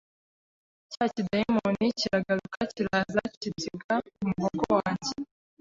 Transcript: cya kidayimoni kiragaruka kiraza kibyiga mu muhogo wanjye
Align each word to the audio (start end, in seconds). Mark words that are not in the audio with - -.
cya 0.93 1.05
kidayimoni 1.13 1.85
kiragaruka 1.99 2.59
kiraza 2.73 3.21
kibyiga 3.39 3.93
mu 4.21 4.25
muhogo 4.31 4.63
wanjye 4.77 5.13